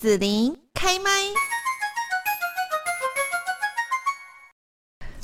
[0.00, 1.10] 子琳开麦。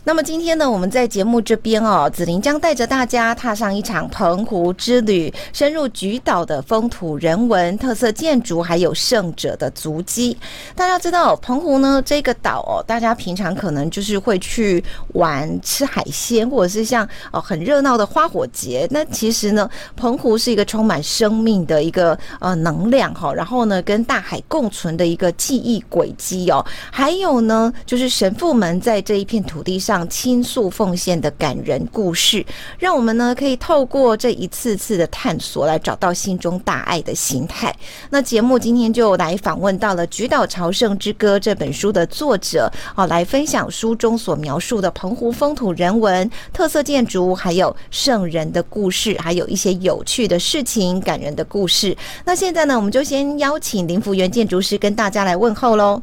[0.06, 10.38] 那么今天呢，我们在节目这边哦，子琳将带着大家踏上一场澎湖之旅，深入菊岛的风土人文、特色建筑，还有胜者的足迹。
[10.76, 14.82] 大家知道澎湖呢这个岛哦，大家平常可能就是会去
[15.14, 18.86] 玩吃海鲜，或者是像哦很热闹的花火节。
[18.92, 29.95] 那其实呢，澎湖是一个充满生命的一个呃能量哈，然后呢跟大海共存的一个记忆轨迹哦，还有呢就是神父们在这一片土地上。
[30.04, 32.44] 倾诉奉献的感人故事，
[32.78, 37.74] 让我们呢可以透过这一次次的探索，来找到心中大爱的形态。
[38.10, 51.96] 那节目今天就来访问到了《菊岛朝圣之歌》这本书的作者，哦，来分享书中所描述的澎湖风土人文、特色建筑，还有圣人的故事，还有一些有趣的事情、感人的故事。
[52.24, 56.02] 那现在呢，我们就先邀请林福元建筑师跟大家来问候喽。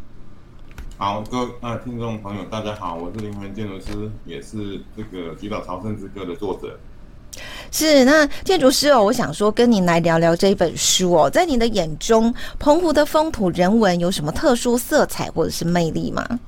[0.95, 6.79] 好，各位啊，听众朋友，大家好，我是林福元建筑师，也是这个《菊岛朝圣之歌》的作者。
[7.71, 16.39] 是，那建筑师哦，我想说跟您来聊聊这一本书哦，在你的眼中，澎湖的风土人文有什么特殊色彩或者是魅力吗？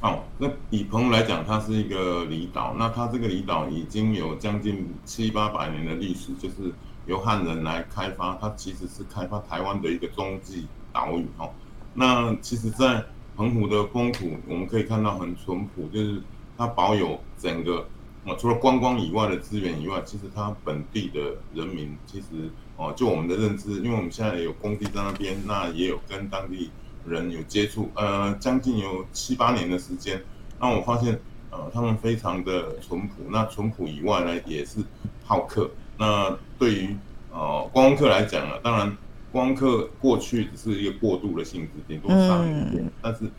[0.00, 6.70] 哦，那以澎湖来讲，它是一个离岛，那它这个离岛已经有将近七八百年的历史，就是
[7.06, 11.50] 由汉人来开发，它其实是开发台湾的一个中继岛屿哦。
[11.94, 13.02] 那其实，在
[13.36, 16.22] 澎湖的风土，我们可以看到很淳朴，就是
[16.56, 17.86] 它保有整个
[18.24, 21.20] 啊，除了观光以外的资源以外，其实它本地的
[21.54, 26.70] 人民，其实哦，就我们的认知，因为我们现在有工地在那边，那也有跟当地
[27.06, 30.22] 人有接触，呃，将近有七八年的时间，
[30.58, 31.20] 那我发现
[31.50, 34.80] 呃，他们非常的淳朴，那淳朴以外呢，也是
[35.24, 35.70] 好客。
[35.98, 36.96] 那对于
[37.30, 38.96] 呃观光客来讲啊，当然。
[39.36, 42.42] 光客过去只是一个过渡的性质，顶多三
[42.72, 43.30] 年，但是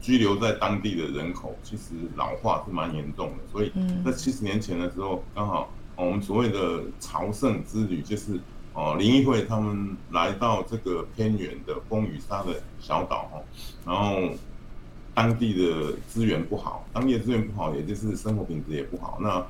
[0.00, 3.72] 居留在当地的人口其实老化是蛮严重的，所以
[4.04, 8.38] 在七十年前的时候，刚好我们所谓的朝圣之旅，就是
[8.72, 13.42] 哦林义会他们来到这个偏远的风雨沙的小岛哈，
[13.84, 14.32] 然后
[15.12, 19.44] 当地的资源不好，当地的资源不好，也就是生活品质也不好，那。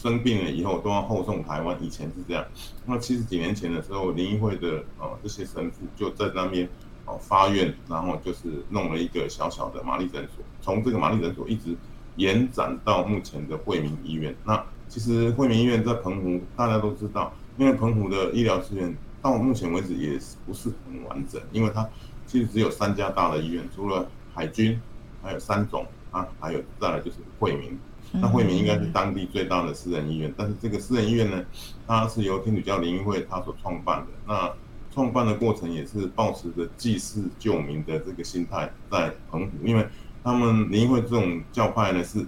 [0.00, 2.44] 生病了以后都要后送台湾，以前是这样。
[2.86, 6.68] 那七十几年前的时候，灵医会的呃这些神父就在那边
[7.04, 11.76] 哦发愿，然后就是弄了一个小小的玛丽诊所，从这个玛丽诊所一直
[12.14, 14.32] 延展到目前的惠民医院。
[14.44, 20.16] 那其实惠民医院在澎湖大家都知道，因为澎湖的医疗资源到目前为止也
[20.46, 21.84] 不是很完整，因为它
[22.24, 24.80] 其实只有三家大的医院，除了海军，
[25.20, 27.76] 还有三总啊，还有再来就是惠民。
[28.12, 31.44] 那惠民应该是当地最大的私人医院，但是这个私人医院呢，
[31.86, 34.06] 它是由天主教灵医会它所创办的。
[34.26, 34.52] 那
[34.90, 39.86] 创办的过程也是抱持着济世救民的这个心态在澎湖，因为
[40.24, 42.26] 他们灵医会这种教派呢是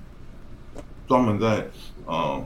[1.08, 1.66] 专门在
[2.04, 2.44] 呃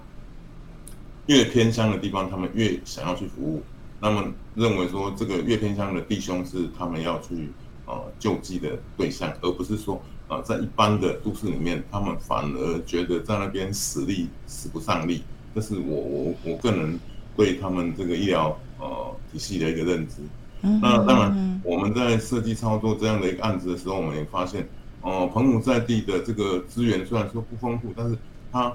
[1.27, 3.63] 越偏乡的地方，他们越想要去服务，
[4.01, 7.51] 那么认为说这个越偏乡的弟兄是他们要去
[7.87, 10.01] 呃救济的对象，而不是说。
[10.27, 15.23] 呃，在一般的都市里面，他们反而觉得在那边使力使不上力，
[15.55, 16.99] 这是我我我个人
[17.37, 20.23] 对他们这个医疗呃体系的一个认知。
[20.63, 24.67] 那当然，我们在设计操作这样的一个案子的时候，我们也发现，
[25.03, 28.17] 呃，澎湖在地的这个资源虽然说不丰富，但是
[28.51, 28.73] 它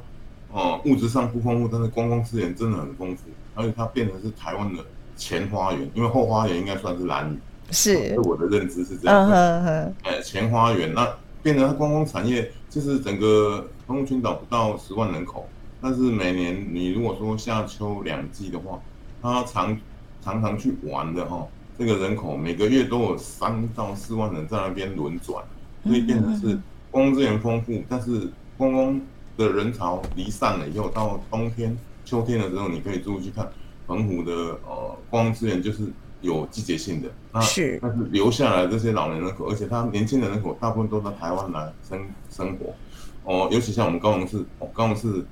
[0.54, 3.24] 呃物质上不丰富，但是观光资源真的很丰富，
[3.56, 4.86] 而且它变成是台湾的
[5.18, 7.40] 前花园，因为后花园应该算是蓝屿。
[7.72, 9.16] 是，我的认知是这样。
[9.16, 9.96] 嗯哼哼。
[10.04, 11.08] 哎，前花园那。
[11.42, 15.48] 变成它观光产业，就是整个澎湖群岛不到十万人口，
[15.82, 18.78] 但是每年你如果说夏秋两季的话，
[19.22, 19.80] 它常
[20.22, 21.48] 常常去玩的哈，
[21.78, 25.42] 这个人口每个月都有三到四万人在那边轮转，
[25.86, 26.60] 所以变成是
[26.92, 29.00] 观光资源丰富，但是观光
[29.38, 33.50] 的人潮离散了以后，到冬天、秋天的时候，你可以注意去看
[33.88, 34.34] 澎湖的
[34.68, 35.84] 呃观光资源就是。
[36.22, 42.74] 有季节性的，那是，但是留下来这些老年人口，而且他年轻的人口大部分都在台湾来生生活，
[43.24, 45.26] 哦，尤其像我们高雄市，哦，高雄市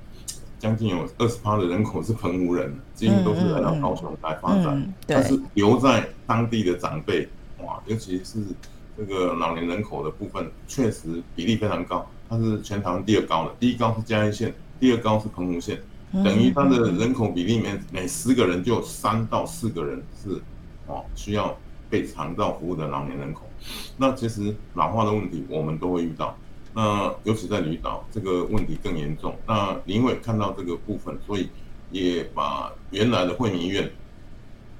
[0.58, 7.28] 将近有二十趴的人口是澎湖人，几乎都是来到高雄来发展，嗯嗯嗯、但是留在当地的长辈，
[7.62, 8.40] 哇，尤其是
[8.96, 15.78] 这个老年人口的部分，确实比例非常高，它是全台湾第二高的，第一高是嘉义县，第二高是澎湖县，
[16.24, 20.40] 等于它的人口比例里面每十个人就有三到四个人是。
[20.88, 21.56] 哦，需要
[21.88, 23.42] 被长照服务的老年人口，
[23.96, 26.36] 那其实老化的问题我们都会遇到，
[26.74, 29.36] 那尤其在离岛这个问题更严重。
[29.46, 31.48] 那因为看到这个部分，所以
[31.90, 33.90] 也把原来的惠民医院，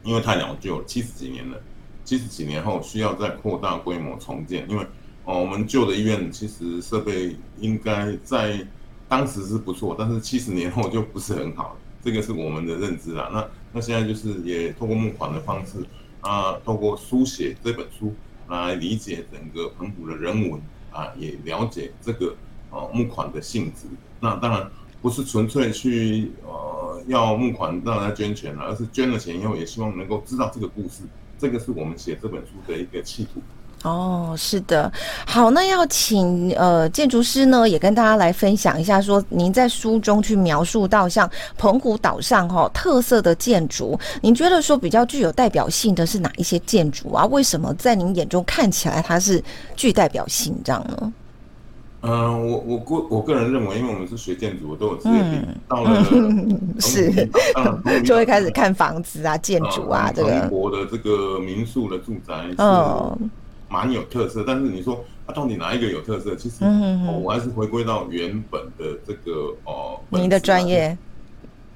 [0.03, 1.61] 因为太老旧，七十几年了，
[2.05, 4.87] 七十几年后需要再扩大规模重建，因为
[5.25, 8.67] 哦，我们旧的医院其实设备应该在
[9.09, 13.29] 当时是不错，但是七十年后就不是很好，这个是我们的认知啦。
[13.33, 15.85] 那那现在就是也透过募款的方式
[16.21, 18.15] 啊，透过书写这本书
[18.49, 20.61] 来理解整个澎湖的人文
[20.91, 22.35] 啊，也了解这个
[22.71, 23.87] 呃募款的性质。
[24.21, 24.71] 那当然
[25.01, 31.03] 不是纯粹去呃要募款让大家捐钱了，而是捐了钱以后也希望能够知道这个故事。
[31.39, 33.41] 这个是我们写这本书的一个企图。
[33.85, 34.93] 哦，是的，
[35.25, 47.25] 好，那要请呃建筑师呢也跟大家来分享一下，说您在书中去描述到像澎湖岛上哈、哦、特色的建筑，您觉得说比较具有代表性的是哪一些建筑啊？
[47.27, 49.43] 为什么在您眼中看起来它是
[49.77, 51.13] 具代表性这样呢？
[52.01, 56.05] 嗯、呃，我我个我个人认为，因为我们是学建筑，都有职业病，嗯、 到了
[56.81, 57.29] 是，
[58.05, 62.57] 就会开始看房子啊、建筑啊，这个中国的这个民宿的住宅是
[63.69, 64.43] 蛮有特色。
[64.43, 66.35] 嗯、但是你说它、啊、到底哪一个有特色？
[66.37, 70.97] 其实、嗯哦、我还是回归到原本的这个哦，您的专业，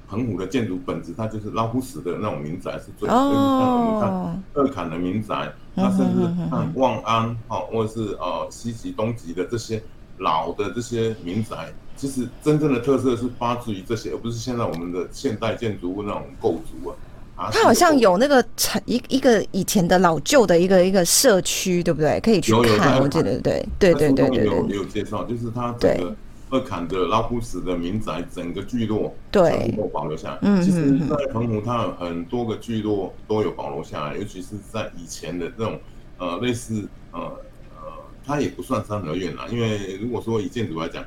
[0.09, 3.93] 澎湖的建筑本质，它就是老虎石的那种民宅是最哦。
[3.93, 9.81] 你看二坎的民宅，它甚至看望安哦，或者是呃西极、东极的这些。
[10.19, 16.95] 老的这些民宅，其实真正的特色是发自于这些，而不是现在我们的现代建筑物那种构筑啊。
[17.35, 22.19] 啊，它好像有那个城一一个以前的老旧的一个一个社区，对不对？
[22.19, 26.15] 可以去看，我记得对对对对对有有介绍，就是它这个
[26.49, 30.39] 二坎的老朴实的民宅，整个聚落对都保留下来。
[30.41, 35.79] 嗯，其实，在澎湖，它有很多个聚落都有保留下来，尤其是在以前的这种
[36.17, 37.91] 呃类似呃呃。
[38.25, 41.03] 它也不算三合院啦，因为如果说以建筑来讲，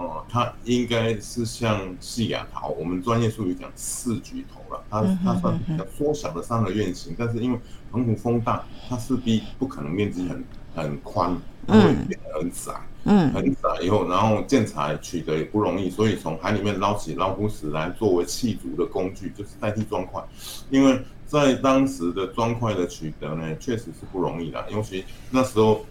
[0.00, 7.58] 哦、呃，它应该是像细牙桃，我们专业术语讲四举头了，它它算比较缩小的三合院型，但是因为
[7.92, 10.42] 澎湖风大，它势必不可能面积很
[10.74, 11.36] 很宽，
[11.66, 12.72] 它会变得很窄，
[13.04, 20.24] 嗯，很窄以后，然后建材取得也不容易，所以从海里面捞起捞枯石来作为砌筑的工具，就是代替砖块，
[20.70, 25.84] 因为在当时的砖块的取得呢，确实是不容易的，尤其那时候。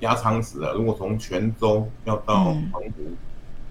[0.00, 3.16] 压舱石啊，如果从泉州要到澎湖，嗯、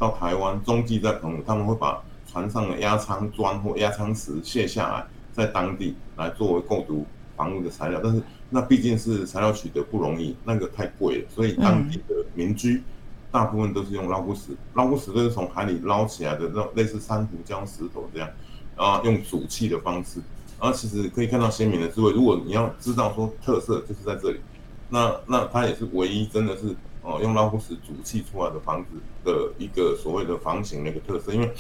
[0.04, 7.06] 到台湾，中继在澎湖，他们会把船上的压舱砖或压舱石卸下来，在当地来作为构筑
[7.38, 8.02] 房屋的材料。
[8.04, 12.84] 但是那毕竟是材料取得不容易，那个太贵了，所以当地的民居
[13.32, 14.52] 大部分都是用捞枯石。
[14.74, 18.28] 捞枯石都是从海里捞起来的那种类似珊瑚礁石头这样，
[18.76, 20.20] 然后用煮砌的方式，
[20.60, 22.12] 然后其实可以看到鲜明的智慧。
[22.12, 24.42] 如果你要知道说特色，就是在这里。
[24.90, 28.90] 那那它也是唯一真的是哦用老虎石煮砌出来的房子
[29.24, 31.54] 的一个所谓的房型的一个特色，因为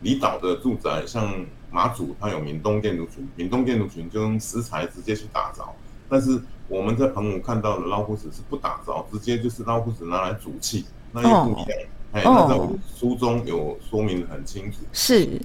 [0.00, 5.74] 离岛的住宅像马祖，它有闽东建筑群，闽东建筑群就用石材直接去打造，
[6.08, 11.78] 但是我们在澎湖看到的老虎石是不打造，直接就是老虎石拿来煮砌，那又不一样。
[12.12, 14.78] 哎、哦，那在我书中有说明得很清楚。
[14.92, 15.40] 是。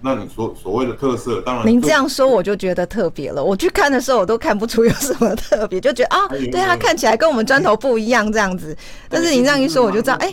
[0.00, 3.42] 那你说所谓的特色，当然您这样说我就觉得特别了。
[3.42, 8.76] 我去看的时候，我都看不出有什么特别，就觉得啊，对它看起来跟我们砖头不一样这样子。
[9.08, 10.32] 但是您这样一说，我就知道，哎，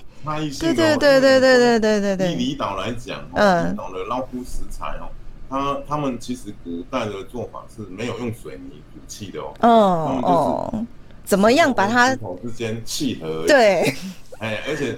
[0.59, 2.31] 对对对对对对对对对。
[2.33, 5.07] 以离岛来讲，嗯，离岛的捞枯石材哦，
[5.49, 9.53] 他他们其实古代的做法是没有用水泥补砌的哦。
[9.61, 10.85] 哦哦，
[11.23, 13.45] 怎么样把它之间契合？
[13.47, 13.93] 对。
[14.39, 14.97] 哎，而且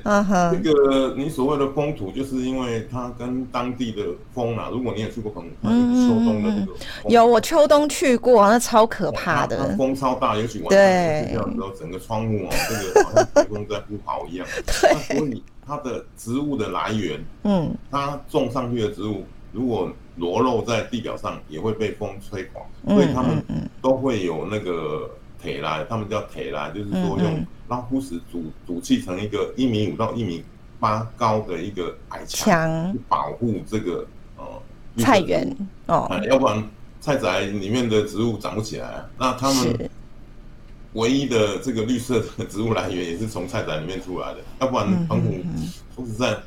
[0.63, 4.01] 这个你所谓的风土，就是因为它跟当地的
[4.33, 4.69] 风啊。
[4.71, 6.71] 如果你也去过澎湖，秋冬的那个，
[7.09, 14.47] 有我秋冬去过，那超可怕的，风超大，尤其晚上睡觉的时候，整个窗户哦， 这个好像台风在呼号一样。
[14.65, 23.43] 对，所以它的植物的来源，嗯，它种上去的植物，如果裸露在地表上，也会被风吹垮，所以他们
[23.79, 25.07] 都会有那个
[25.45, 27.45] 铁啦，他们叫铁啦，就是说用。
[27.67, 30.43] 老朴石组组砌成一个一米五到一米
[30.79, 34.05] 八高的一个矮墙，去保护这个
[34.37, 34.45] 呃
[34.99, 36.63] 菜园哦，要不然
[37.01, 39.09] 菜宅里面的植物长不起来啊。
[39.17, 39.89] 那他们
[40.93, 45.33] 唯一的这个绿色的植物来源也是从菜宅里面出来的，要不然澎湖
[45.95, 46.37] 说实在，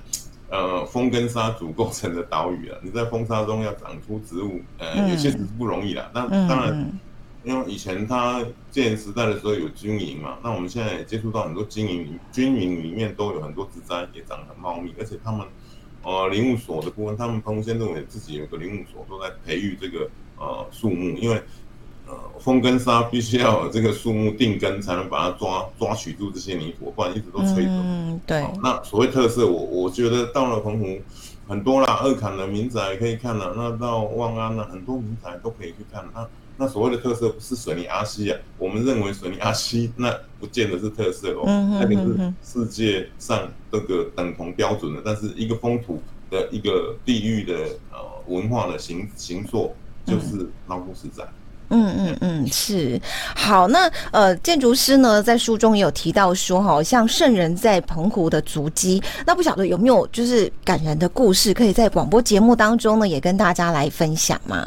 [0.50, 6.10] 呃，风跟沙组构成的岛屿啊，你在风沙中要长出植物，呃，有些是不容易的。
[6.14, 6.98] 那当然。
[7.44, 15.46] 因为以前他建时代的时候有军营嘛，那我们现在也接触到很多军营，军营里面都有很多植栽，也长得很茂密，而且他们，
[16.02, 21.40] 呃，林务所的部分，他们澎湖县政府自己有个林务所，都在培育这个呃树木，因为
[22.08, 27.70] 呃风跟沙必须要有这个树木定根，才能把它抓抓取住这些泥土，不然一直都吹走。
[27.72, 28.44] 嗯，对。
[28.62, 31.00] 那所谓特色，我我觉得到了澎湖
[31.46, 36.28] 很多啦，二坎的民宅可以看了，那到望安了，很多民宅都可以去看，那。
[36.60, 41.44] 那所谓的特色不是水泥阿西啊，我们认为水泥阿西那不见得是特色哦，
[41.80, 47.54] 那个是世界上这个等同标准的，但是一个风土的一个地域的
[47.92, 49.72] 呃文化的形形塑
[50.04, 51.22] 就是捞夫石仔。
[51.70, 52.98] 嗯嗯嗯，是
[53.36, 53.68] 好。
[53.68, 64.66] 那呃，建筑师呢在书中也有提到说，哈，像圣人在澎湖的足迹，那不晓得有没有就是感人的故事，可以在广播节目当中呢也跟大家来分享吗？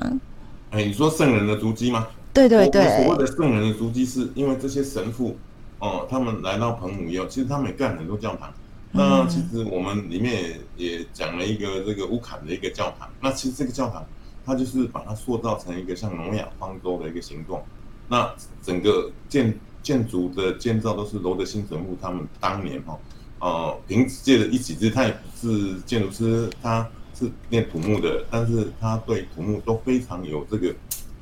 [0.71, 2.07] 哎，你说圣人的足迹吗？
[2.33, 5.37] 对对对，所谓的圣人的足迹，是因为这些神父
[5.79, 8.51] 哦、呃，他们来到彭姆以后，其实他们也干很多教堂。
[8.91, 13.07] 那其实我们里面也也讲了一个这个乌坎的一个教堂。
[13.21, 14.05] 那其实这个教堂。
[14.43, 17.61] 它就是把它塑造成一个像诺亚方舟的一个形状，
[18.07, 18.27] 那
[18.63, 22.97] 整个建建筑的建造都是罗德新神父他们当年哈，
[23.39, 26.89] 呃，凭借着一己之力，他也不是建筑师，他
[27.21, 30.73] 是念土木的，但是他对土木都非常有这个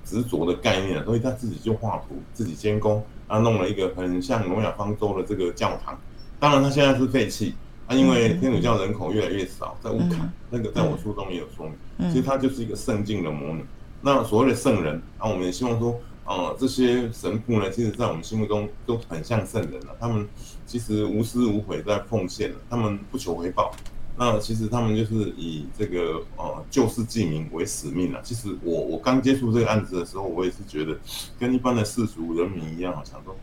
[0.06, 6.00] 执着的概念，所以他自己就画图，自己监工，他弄了一个很像诺亚方舟的这个教堂，
[6.40, 7.54] 当然他现在是废弃。
[7.92, 13.64] 那、啊、因为天主教人口越来越少，在乌坎、嗯、那个，在我书中也有说明，嗯、其实它就是一个圣境的模拟。
[14.00, 19.98] 那所谓的圣人，啊，我们也希望说，呃，这些神父呢，其实在我们心目中都很像圣人了。
[20.00, 20.28] 他们
[20.68, 23.74] 其实无私无悔在奉献，他们不求回报。
[24.20, 28.22] 那其实他们就是以这个呃救世济民为使命了。
[28.22, 30.96] 其实我我刚接触这个案子的时候，我也是觉得
[31.40, 33.36] 跟一般的世俗人民一样，好像说，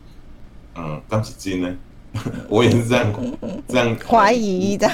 [0.75, 1.75] 嗯，刚起金呢。
[2.49, 3.13] 我也是这样
[3.67, 4.87] 这样 怀疑的，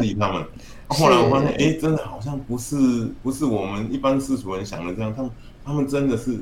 [0.00, 0.44] 理他们。
[0.88, 2.76] 后来我发现，哎、欸，真的好像不是
[3.22, 5.14] 不是我们一般世俗人想的这样。
[5.14, 5.30] 他们
[5.64, 6.38] 他们真的是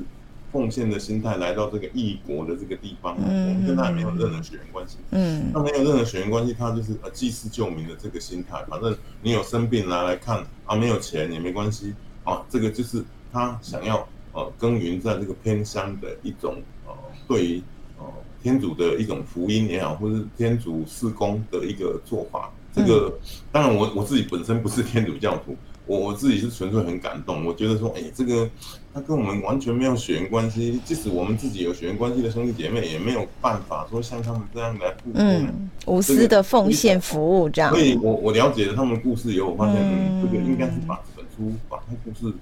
[0.51, 4.97] 奉献的心态来到这个异国的这个地方，嗯、我们跟他也没有任何血缘关系。
[5.11, 8.63] 嗯，他没有任何血缘关系，他就是呃济世救民的这个心态。
[8.67, 12.41] 反正你有生病拿来看啊，没有钱也没关系啊。
[12.49, 16.93] 这个就是他想要呃耕耘在这个偏乡的一种呃
[17.27, 17.63] 对于
[17.97, 18.05] 呃。
[18.41, 23.13] 天主的一种福音也好，或是天主施工的一个做法，这个
[23.51, 27.45] 当然我我自己本身不是天主教徒，我我自己是纯粹很感动。
[27.45, 28.49] 我觉得说，哎，这个
[28.93, 37.71] 他跟我们完全没有血缘关系，即使我们自己有血缘关系的兄弟姐妹，也没有办法说像他们这样来付出，嗯，无私的奉献服务这样。
[37.71, 42.33] 所以我我了解了他们的故事以后，我发现，嗯，这个应该是把这本书把他故事。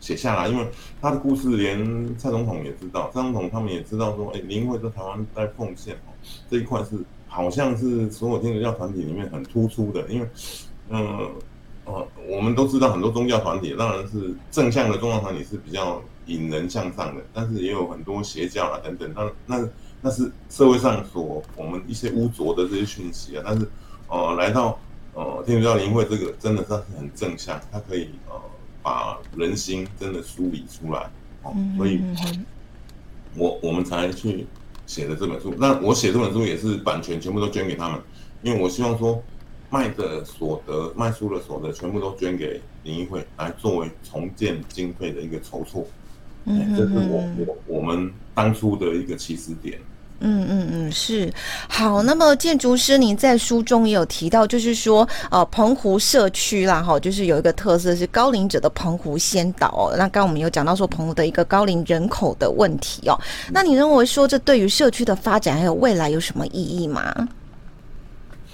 [0.00, 0.66] 写下来，因为
[1.00, 1.78] 他的故事连
[2.18, 6.10] 蔡总统也知道，蔡总统他们也知道说，哎，林会在台湾在奉献哦，
[6.50, 6.98] 这一块是
[7.28, 10.26] 好像是所有天主教团体里面很突出的，因为，
[10.88, 11.30] 嗯，呃，
[11.84, 19.68] 我们都知道很多宗教团体，当然是正向的宗教团体是比较引人向上的，但是也有很多邪教啊等等，那那
[20.02, 23.68] 那是社会上所我们一些污浊的这些讯息啊，但是，
[24.08, 24.78] 呃，来到
[25.14, 28.34] 呃天主教灵会这个真的是很正向，它可以呃。
[28.84, 31.08] 把人心真的梳理出来，
[31.44, 32.00] 哦，所以，
[33.36, 34.44] 我我们才去
[34.86, 35.54] 写的这本书。
[35.56, 38.02] 那我写这本书也是版权全部都捐给他们，
[38.42, 39.22] 因为我希望说，
[39.72, 45.86] 卖的所得、卖出的所得全部都捐给灵医会，来作为重建经费的一个筹措。
[46.44, 49.78] 嗯，这是我我我们当初的一个起始点。
[50.24, 51.32] 嗯嗯嗯，是
[51.68, 52.02] 好。
[52.02, 59.96] 那么建筑师，您在书中也有提到，就是说，呃，澎湖社区啦，哈，就是有一个特色是高龄者的澎湖先导哦。
[59.96, 63.18] 那刚刚我们有讲到说，澎湖的一个高龄人口的问题哦。
[63.50, 67.12] 那你认为说，这对于社区的发展还有未来有什么意义吗？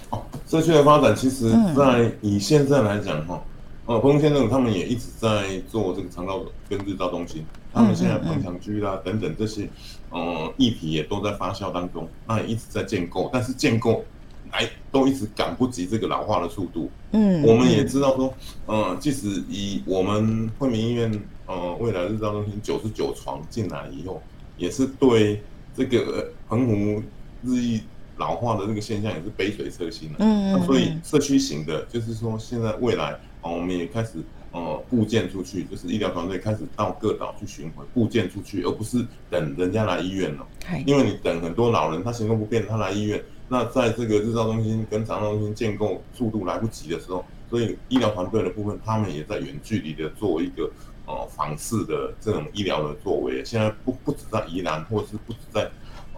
[0.09, 3.43] 哦，社区的发展，其实在以现在来讲，哈、
[3.87, 7.45] 嗯，呃，澎湖县政府他们也一直在做这个长照跟日照中心。
[7.71, 9.69] 他们现在棚墙区啦等等这些，
[10.09, 14.03] 呃，议题也都在发酵当中，那也一直在建构，但是建构
[14.51, 16.89] 来都一直赶不及这个老化的速度。
[17.11, 18.33] 嗯，我们也知道说，
[18.65, 21.11] 呃，即使以我们惠民医院
[21.45, 24.19] 呃未来日照中心九十九床进来以后，
[24.57, 25.43] 也是对
[25.77, 27.03] 这个澎湖
[27.43, 27.81] 日益
[28.19, 30.17] 老化的这个现象也是杯水车薪了。
[30.19, 34.19] 嗯，那所以社区型的，就是说现在未来哦，我们也开始。
[34.51, 40.47] 呃，布建出去，就是医疗团队开始到各岛去巡回，布建出去，而不是等人家来医院了。
[40.87, 50.67] 因为你等很多老人，他行动不便，他来医院，那在这个日照中心跟长照中心建构速度来不及的时候，所以医疗团队的部分，他们也在远距离的做一个
[51.05, 53.45] 呃访视的这种医疗的作为。
[53.45, 55.69] 现在不不止在宜兰，或者是不止在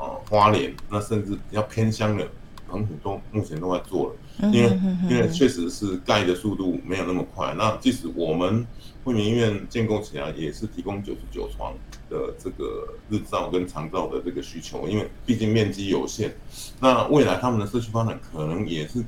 [0.01, 2.27] 呃花莲，那甚至比较偏乡的。
[2.73, 4.79] 很多目前都在做了，因为
[5.09, 7.53] 因为确实是盖的速度没有那么快。
[7.57, 8.65] 那即使我们
[9.03, 11.73] 惠民医院建构起来，也是提供九十九床
[12.09, 16.33] 的这个日照跟长照的这个需求，因为毕竟面积有限。
[16.79, 19.03] 那未来他们的社区发展可能也是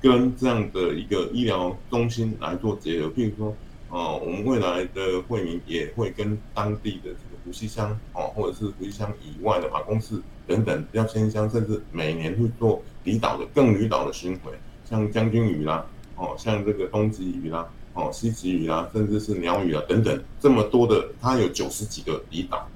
[0.00, 3.06] 跟这样的一个医疗中心来做结合。
[3.10, 3.54] 譬如说，
[3.96, 14.52] 呃，我们未来的惠民也会跟当地的这个福兴乡哦，或者是福兴乡以外的马公市等等比较偏乡，甚至每年会做离岛的更离岛的巡回，
[14.84, 15.82] 像将军鱼啦，
[16.14, 22.68] 哦，像这个东极鱼啦，哦，西极鱼啦，甚至是鸟屿啊等等，这么多的，它有九十几个离岛。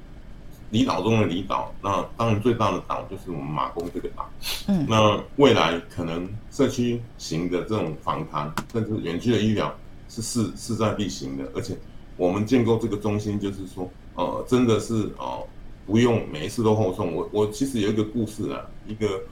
[0.70, 4.30] 离岛中的离岛，那当然最大的岛就是我们马公这个岛。
[4.68, 9.74] 嗯，那未来可能社区型的这种访谈，甚至远距的医疗
[10.10, 11.50] 是势势在必行的。
[11.54, 11.74] 而且
[12.18, 15.46] 我们建构这个中心，就是说，呃，真的是呃，
[15.86, 17.14] 不用每一次都后送。
[17.14, 19.22] 我我其实有一个故事啊，一个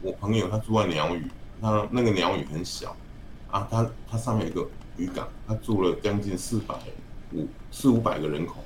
[0.00, 1.26] 我朋友他住在鸟屿，
[1.60, 2.94] 他那个鸟屿很小
[3.50, 6.76] 啊，他他上面有个渔港，他住了将近四百
[7.32, 8.56] 五四五百个人口。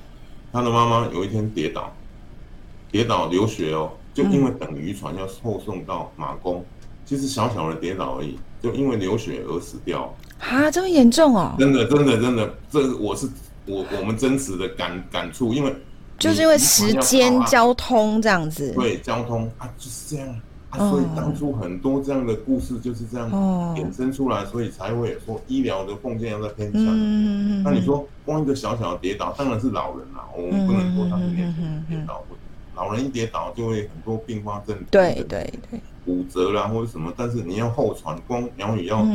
[0.51, 1.95] 他的妈妈有一天跌倒，
[2.91, 6.65] 跌倒流血哦，就因为等渔船要后送到马公，
[7.05, 10.13] 其实小小的跌倒而已，就因为流血而死掉。
[10.39, 11.55] 啊，这么严重哦？
[11.59, 13.27] 真的，真的，真的，这我是
[13.65, 15.75] 我我们真实的感感触，因为
[16.17, 18.71] 就是因为时间交通这样子。
[18.73, 20.41] 对，交通啊，就是这样。
[20.69, 23.27] 啊，所以当初很多这样的故事就是这样
[23.75, 26.85] 衍生出来，所以才会说医疗的贡献要在偏乡。
[26.85, 32.23] 嗯，那你说光一个小小的跌倒，当然是老人啦，我们不能说他是年轻人跌倒，
[32.75, 37.13] 老人一跌倒就会很多并发症，对对对，骨折啦或者什么。
[37.15, 39.05] 但是你要后传，光鸟语要，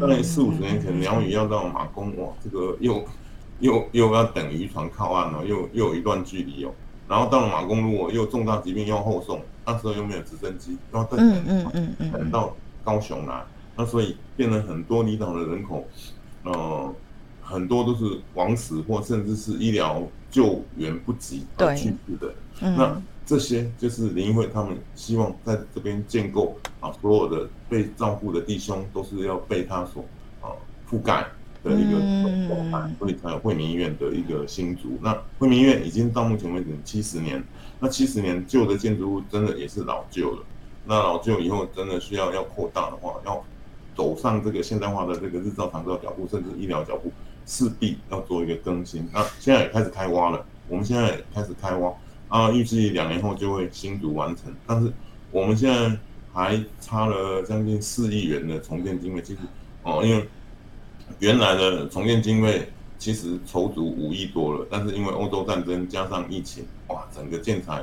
[0.00, 3.04] 大概四五十年前鸟语要到马公，哇，这个又
[3.58, 6.70] 又又要等渔船靠岸了，又又有一段距离哦。
[7.08, 9.40] 然后到了马公，如果又重大疾病要后送。
[9.66, 13.42] 那时候又没有直升机，然后等等等到高雄来，
[13.74, 15.82] 那所以变成很多离岛的人口，
[16.42, 16.94] 呃，
[17.40, 22.34] 很多都是枉死或甚至是医疗救援不及而去世的。
[22.60, 30.04] 那这些就是联谊会他们希望在这边建构啊，所有的被照顾的弟兄都是要被他所
[30.40, 30.52] 啊
[30.90, 31.26] 覆盖
[31.62, 31.98] 的一个
[32.48, 34.98] 状态，所以才有惠民医院的一个新竹。
[35.00, 37.42] 那惠民医院已经到目前为止七十年。
[37.80, 40.42] 那七十年旧的建筑物真的也是老旧了，
[40.86, 43.42] 那老旧以后真的需要要扩大的话，要
[43.94, 47.12] 走上这个现代化的这个日照长照脚步，甚至医疗脚步，
[47.46, 49.06] 势必要做一个更新。
[49.12, 51.92] 那现在也开始开挖了，我们现在也开始开挖
[52.28, 54.52] 啊，预计两年后就会新竹完成。
[54.66, 54.92] 但是
[55.30, 55.96] 我们现在
[56.32, 59.40] 还差了将近四亿元的重建经费，其实
[59.82, 60.28] 哦，因为
[61.18, 62.68] 原来的重建经费。
[62.96, 67.82] 其实筹足五亿多了，但是因为欧洲战争加上疫情，哇，整个建材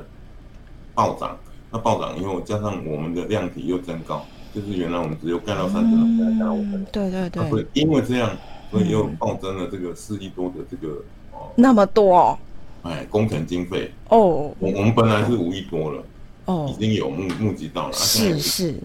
[0.96, 1.38] 暴涨。
[1.70, 4.26] 那暴涨以后，加上我们的量体又增高，
[4.56, 6.88] 就是原来我们只有盖到三层楼，现在盖到五层楼。
[6.92, 7.50] 对对对。
[7.52, 8.36] 所以因为这样，
[8.72, 11.52] 所以又暴增了这个四亿多的这个哦。
[11.56, 12.40] 那么多。
[12.84, 14.54] 哎，工程经费哦。
[14.60, 16.04] 我我们本来是五亿多了，
[16.46, 18.76] 哦，已经有募募集到了，是是。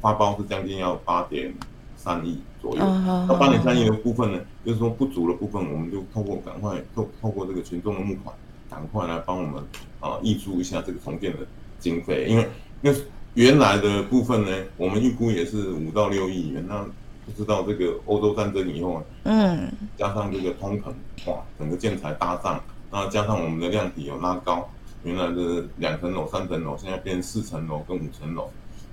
[0.00, 1.52] 发包是将近要八点
[1.96, 2.84] 三亿左右。
[3.26, 4.38] 那八点三亿的部分呢？
[4.64, 8.34] 就是说不足的部分，我们就透过赶快透透过这个群众的募款，
[8.70, 9.62] 赶快来帮我们
[10.00, 11.38] 啊挹注一下这个重建的
[11.78, 12.48] 经费，因为
[12.82, 12.90] 那
[13.34, 16.84] 原来的部分呢，我们预估也是五到六亿元，那
[17.26, 20.92] 不知道这个欧洲战争以后啊，嗯，加上这个通膨，
[21.30, 22.62] 哇，整个建材大涨，
[22.94, 24.70] 那加上我们的量体有拉高，
[25.02, 28.48] 原来的两层楼、三层楼，现在变四层楼跟五层楼，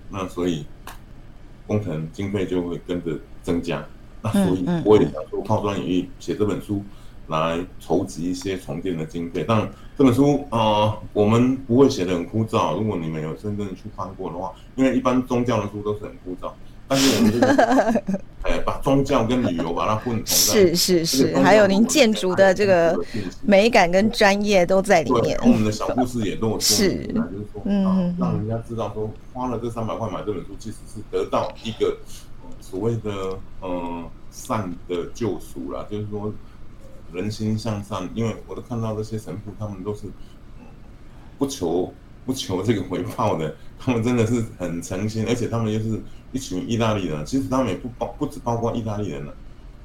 [0.09, 0.65] 那所以
[1.67, 3.11] 工程经费就会跟着
[3.43, 3.85] 增加。
[4.23, 6.83] 那所以我也想说，抛砖引玉，写这本书
[7.27, 9.45] 来筹集一些重建的经费。
[9.47, 12.75] 但，这本书呃，我们不会写得很枯燥。
[12.75, 16.51] 如果你们有真正去翻过的话，因为一般宗教的书都是很枯燥，
[16.91, 18.03] 但是我们就是，
[18.41, 20.33] 哎，把宗教跟旅游把它混同在。
[20.33, 22.99] 是是是，还有您建筑的这个
[23.43, 25.39] 美感跟专业都在里面。
[25.41, 31.97] 我们的小故事也跟我说明，就是说，嗯，让人家知道说，花了这三百块买这本书，其实是得到一个。
[32.59, 36.33] 所谓的呃善的救赎啦，就是说
[37.11, 40.03] 人心向善，因为我都看到这些神父，他们都是
[41.37, 41.93] 不求
[42.25, 49.33] 不求这个回报的， 他们真的是很诚心，而且他们又是一群意大利人，其实他们也不包不只包括意大利人了，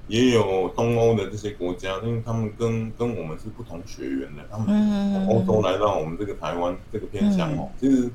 [0.08, 4.66] 也有东欧的这些国家，因为他们跟跟我们是不同血缘的，他们
[5.12, 8.10] 从欧洲来到我们这个台湾这个偏乡哦，其实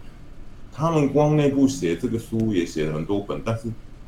[0.72, 3.64] 他们光内部写这个书也写了很多本，但是。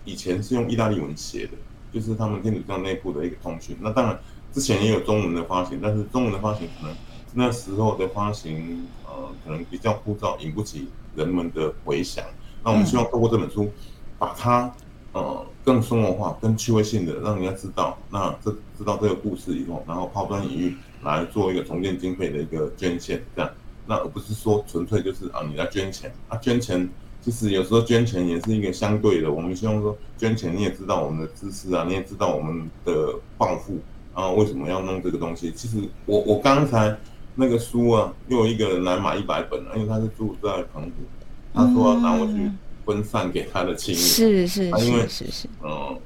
[0.06, 1.54] 以前是用意大利文写的，
[1.94, 3.74] 就是他们天主教内部的一个通讯。
[3.80, 4.20] 那当然
[4.52, 6.94] 之前也有中文的发行，但是中文的发行可能
[7.34, 12.24] 那时候的发行，呃，可能比较枯燥，引不起人们的回响。
[12.64, 13.70] 那我们希望透过这本书，
[14.18, 14.74] 把它
[15.14, 17.98] 呃更生活化、更趣味性的让人家知道。
[18.10, 23.52] 那这知道这个故事以后，然后抛砖引玉来做一个重建经费的一个捐献，这样。
[23.86, 26.90] 那而不是说纯粹就是啊，你来捐钱啊，捐钱。
[27.22, 33.80] 其实有时候捐钱也是一个相对的，我们希望说捐钱，你也知道我们的知识啊，你也知道我们的抱负
[34.14, 35.50] 啊，为什么要弄这个东西？
[35.54, 36.94] 其实我我刚才
[37.36, 40.92] 那个书啊，又有一个人来买一百本，因为他是住在澎湖，
[41.54, 42.52] 他说要拿我去
[42.86, 44.04] 分散给他的亲人。
[44.04, 45.48] 是是是，因为是是。
[45.64, 45.98] 嗯，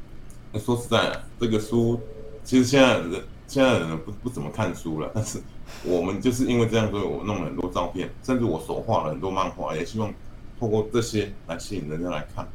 [0.59, 1.99] 说实在的，这个书
[2.43, 5.39] 其实现在人现在人不不怎么看书了，但是
[5.83, 10.13] 我们就是因为这样，所以我弄了很多照片，甚至我手画了很多漫画，也希望
[10.57, 12.47] 透过这些来吸引人家来看，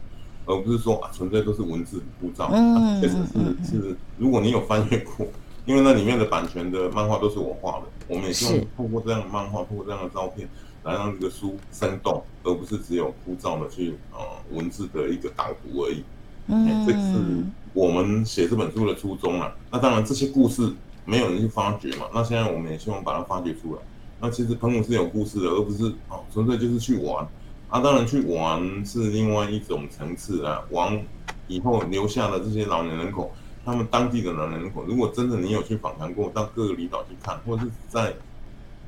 [0.46, 2.48] 而不是说啊纯粹都是文字枯燥。
[2.52, 5.26] 嗯，确实是是，如果你有翻阅过。
[5.64, 10.48] 因为那里面的版权的漫画都是我画的，我们也希望透过这样的漫画，透过这样的照片，
[10.83, 14.18] 来让这个书生动，而不是只有枯燥的去呃
[14.51, 16.03] 文字的一个导读而已。
[16.48, 19.55] 嗯，这是我们写这本书的初衷啊。
[19.70, 20.72] 那当然这些故事
[21.05, 23.81] 没有人去发掘嘛，那现在我们也希望把它发掘出来。
[24.20, 27.25] 那其实澎湖是有故事的，而不是哦纯粹就是去玩。
[27.68, 31.01] 啊，当然去玩是另外一种层次啊，玩
[31.46, 33.33] 以后留下的这些老年人口。
[33.64, 38.12] 他们当地的老年人口，如果真的你有去访谈过，到各个离岛去看，或者是在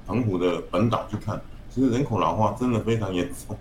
[0.05, 3.57] 澎湖的本岛去看，其实人口老化真的非常严重，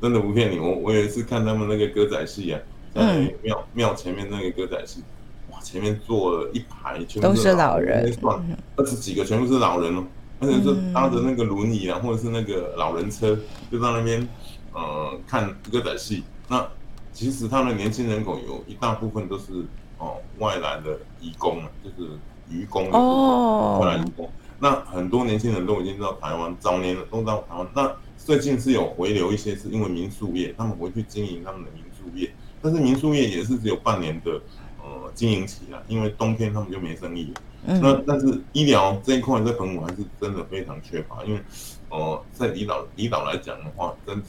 [0.00, 0.58] 真的不骗你。
[0.58, 2.60] 我我有一次看他们那个歌仔戏啊，
[2.94, 5.02] 在庙庙前面那个歌仔戏，
[5.50, 10.04] 哇，前面坐了一排全部是老人，算二十几个全部是老人哦，
[10.40, 13.38] 而且是搭着那个轮椅啊，或者是那个老人车，
[13.70, 14.26] 就在那边
[14.72, 16.24] 呃看歌仔戏。
[16.48, 16.66] 那
[17.12, 19.66] 其实他们年轻人口有一大部分都是。
[20.04, 22.10] 哦，外来的移工啊，就是
[22.50, 24.30] 渔工的哦，外来移工。
[24.60, 27.66] 那很多年轻人都已经到台湾，早年的都到台湾。
[27.74, 32.30] 那最近是有回流一些，是因为民宿业，他们回去经营他们的民宿业。
[32.62, 34.40] 但是民宿业也是只有半年的
[34.82, 37.40] 呃经营期啊，因为冬天他们就没生意了。
[37.66, 41.40] 嗯、那但是医疗这一块在澎湖还是真的非常缺乏，因为
[41.88, 44.24] 呃在离岛离岛来讲的话，真的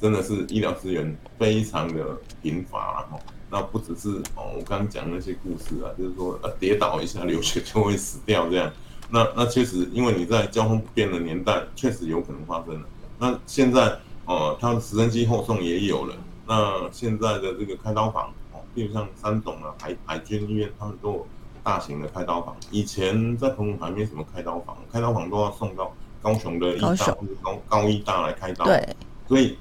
[0.00, 3.20] 真的是医疗资源非常的贫乏，然后。
[3.54, 8.68] 那不只是哦，我刚刚讲那些故事啊，就是说呃跌倒一下流血就会死掉这样。
[9.08, 12.88] 那那确实，因为你在交通不便的年代，确实有可能发生了。
[13.16, 16.16] 那现在哦，它的直升机后送也有了。
[16.48, 21.26] 那现在的这个开刀房哦，比如像三总啊、海海军医院，他们都有
[21.62, 22.56] 大型的开刀房。
[22.72, 28.64] 以前在澎湖还没什么开刀房，开刀房都要送到高雄的医大或者高高医大来开刀。
[28.64, 28.96] 对，
[29.28, 29.56] 所以。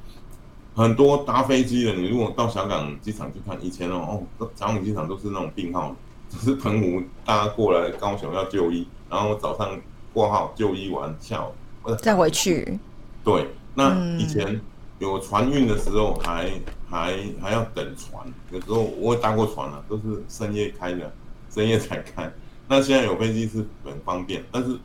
[0.75, 5.95] 很多搭飞机的，你如果到小港机场去看，以前哦，哦，小港机场都是那种病号，
[6.29, 9.79] 就是澎湖大家过来高雄要就医，然后早上
[10.13, 12.79] 挂号就医完，下午再回去。
[13.23, 14.59] 对，那以前
[14.97, 16.49] 有船运的时候还，
[16.89, 21.13] 还还还要等船，有时候我也搭过船啊，都是深夜开的，
[21.53, 22.31] 深夜才开。
[22.67, 24.77] 那现在有飞机是很方便，但是。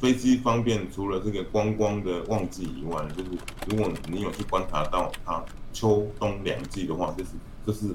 [0.00, 3.30] 飞机方便，除了这个观光的旺季以外，就是
[3.68, 7.30] 如果你有去观察到它秋冬两季的话，就是
[7.66, 7.94] 就是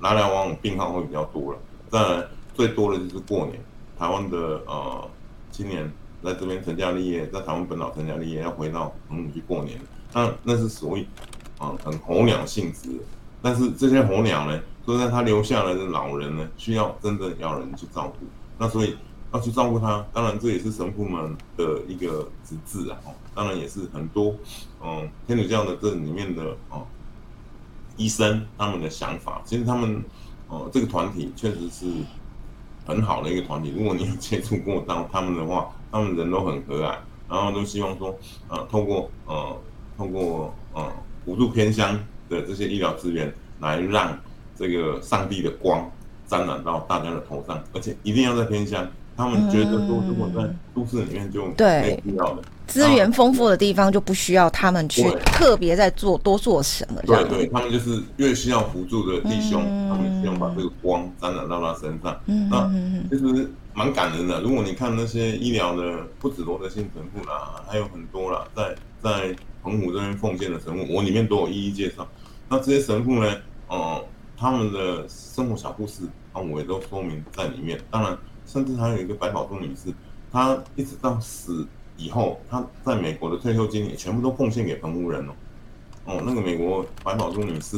[0.00, 1.58] 来来往往病号会比较多了。
[1.90, 3.60] 当然最多的就是过年，
[3.98, 5.10] 台湾的呃
[5.50, 5.90] 青年
[6.22, 9.80] 在这边成家立业，在台湾本岛成家立业，要回到澎湖去过年，
[10.14, 11.04] 那那是属于
[11.58, 12.88] 啊很候鸟性质。
[13.42, 18.26] 但是这些候鸟呢，说在他留下来的老人呢，需要真正要人去照顾，
[18.58, 18.96] 那所以。
[19.32, 22.98] 要去照顾他，当然这也是神父们的一个职责啊。
[23.34, 24.34] 当然也是很多
[24.82, 26.86] 嗯天主教的这里面的哦
[27.98, 29.42] 医生他们的想法。
[29.44, 30.02] 其实他们
[30.48, 31.86] 哦这个团体确实是
[32.86, 33.74] 很好的一个团体。
[33.76, 36.96] 如果你有接触过到他们的话，他们人都很和蔼，
[37.28, 38.16] 然后都希望说
[38.48, 39.56] 呃通过呃
[39.98, 40.90] 通过呃
[41.24, 41.98] 辅助偏乡
[42.30, 44.18] 的这些医疗资源，来让
[44.56, 45.90] 这个上帝的光
[46.26, 48.88] 沾染到大家的头上，而且一定要在偏乡。
[49.16, 57.00] 他们觉得说，如果在都市里面就没必要的资源丰富的地方，就不需要他们去特别在做多做什么。
[57.06, 62.20] 对对，他们就是越需要辅助的弟兄，他们希望把这个光沾染到他身上。
[62.50, 62.70] 那
[63.08, 64.42] 其实蛮感人的。
[64.42, 72.06] 如果你看那些医疗的，不止罗德信神父啦，还有很多啦，在在澎湖这边奉献的神父，我里面都有一一介绍。
[72.50, 73.34] 那这些神父呢，
[73.68, 74.04] 呃，
[74.36, 76.02] 他们的生活小故事，
[76.34, 77.80] 那我也都说明在里面。
[77.90, 78.18] 当然。
[78.46, 79.92] 甚至还有一个白宝珠女士，
[80.30, 85.32] 她一直到死以后，她在美国的退休金也全部都奉献给澎湖人哦。
[86.04, 87.76] 哦，那个美国白宝珠女士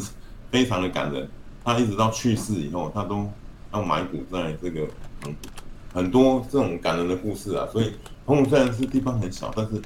[0.50, 1.28] 非常的感人，
[1.64, 3.26] 她一直到去世以后，她都
[3.72, 4.86] 要埋骨在这个
[5.20, 5.36] 澎湖。
[5.94, 7.66] 很多这种感人的故事啊。
[7.72, 7.94] 所以
[8.26, 9.80] 澎湖虽然是地方很小，但是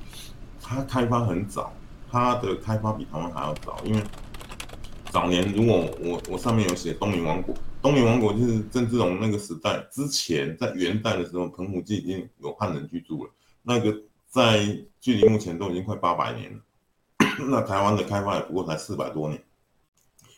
[0.61, 1.73] 它开发很早，
[2.11, 4.03] 它的开发比台湾还要早，因为
[5.11, 7.55] 早年如果我我上面有写东明王国。
[7.83, 13.31] 东明王国就是郑芝龙那个时代之前，在元代的时候，澎湖就已经有汉人居住了。
[13.61, 13.93] 那个
[14.29, 16.61] 在距离目前都已经快八百年了。
[17.51, 19.43] 那台湾的开发也不过才四百多年，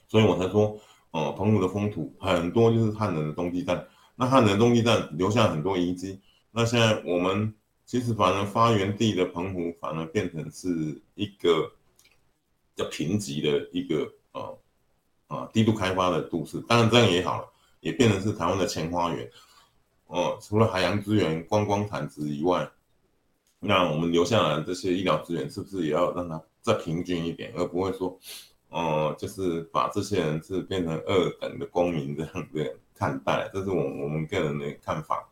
[0.09, 0.81] 所以我才说，
[1.11, 3.87] 呃，澎湖的风土很多就是汉人的冬季站。
[4.17, 6.19] 那汉人冬季站留下很多遗迹。
[6.51, 7.53] 那现在我们
[7.85, 10.69] 其实反而发源地的澎湖反而变成是
[11.15, 11.71] 一个
[12.75, 14.59] 比较贫瘠的一个呃
[15.27, 16.61] 啊低度开发的都市。
[16.69, 17.49] 当然这样也好了，
[17.81, 19.31] 也变成是台湾的前花园。
[20.07, 22.69] 哦，除了海洋资源、观光产值以外，
[23.59, 28.19] 那我们留下来这些医疗资源是不是也要让它再平均一点，而不会说，
[28.69, 33.49] 哦，就是把这些人是变成二等的公民这样子看待？
[33.53, 35.29] 这是我我们个人的看法。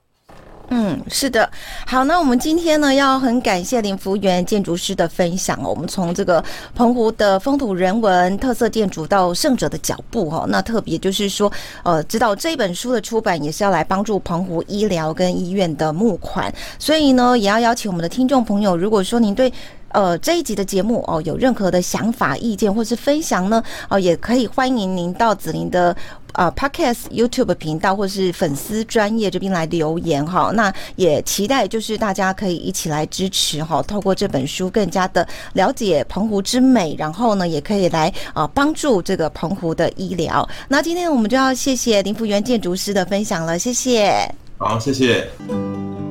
[0.69, 1.51] 嗯，是的，
[1.87, 5.69] 好，那我们今天呢，要很感谢林福源建筑师的分享哦。
[5.69, 6.43] 我们从这个
[6.75, 19.53] 澎湖的风土人文、特色建筑到胜者的脚步哈，那特别就是说，呃，知道这本书的出版也是要来帮助澎湖医疗跟医院的募款，所以呢，也要邀请我们的听众朋友，如果说您对
[19.93, 25.97] 呃这一集的节目哦有任何的想法、意见或是分享呢，哦，也可以欢迎您到子玲的。
[26.33, 40.49] 啊、呃、Podcast YouTube 频道或是粉丝专业这边来留言哈，那也期待就是大家可以一起来支持哈，透过这本书更加的了解澎湖之美，然后呢也可以来啊帮助这个澎湖的医疗。
[40.69, 44.27] 那今天我们就要谢谢林福元建筑师的分享了，谢谢。
[44.63, 45.29] 好，谢谢。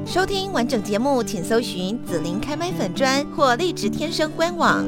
[0.06, 4.86] 收听完整节目，请搜寻紫琳开麦粉专或荔枝天生官网。